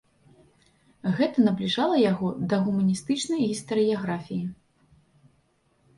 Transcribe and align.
Гэта 1.19 1.43
набліжала 1.47 1.95
яго 2.11 2.27
да 2.53 2.61
гуманістычнай 2.65 3.47
гістарыяграфіі. 3.51 4.43